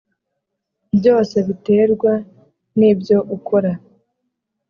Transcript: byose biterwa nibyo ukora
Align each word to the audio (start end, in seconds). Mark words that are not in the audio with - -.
byose 0.97 1.35
biterwa 1.47 2.13
nibyo 2.79 3.17
ukora 3.35 3.71